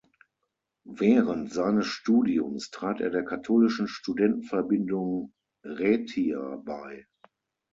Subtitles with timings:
[0.95, 5.31] Während seines Studiums trat er der katholischen Studentenverbindung
[5.63, 7.05] Rhaetia bei.